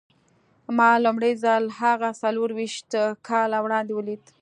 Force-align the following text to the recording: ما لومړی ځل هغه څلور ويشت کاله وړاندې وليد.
ما 0.77 0.91
لومړی 1.05 1.33
ځل 1.43 1.63
هغه 1.81 2.09
څلور 2.21 2.49
ويشت 2.57 2.89
کاله 3.27 3.57
وړاندې 3.61 3.91
وليد. 3.95 4.23